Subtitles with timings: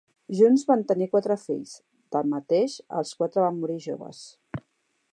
[0.37, 1.75] Junts van tenir quatre fills,
[2.17, 4.29] tanmateix, els quatre van morir joves.